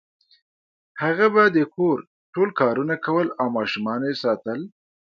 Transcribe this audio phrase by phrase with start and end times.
[1.01, 1.97] هغه به د کور
[2.33, 4.59] ټول کارونه کول او ماشومان یې ساتل